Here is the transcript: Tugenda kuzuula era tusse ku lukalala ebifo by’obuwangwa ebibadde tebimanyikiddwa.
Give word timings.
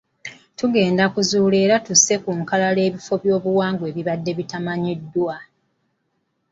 Tugenda 0.57 1.03
kuzuula 1.13 1.55
era 1.65 1.75
tusse 1.85 2.15
ku 2.23 2.29
lukalala 2.37 2.79
ebifo 2.87 3.13
by’obuwangwa 3.21 3.85
ebibadde 3.91 4.31
tebimanyikiddwa. 4.37 5.35